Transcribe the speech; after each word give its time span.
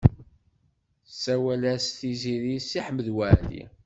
Tsawel-as 1.05 1.85
Tiziri 1.97 2.51
i 2.57 2.63
Si 2.67 2.79
Ḥmed 2.85 3.07
Waɛli. 3.15 3.63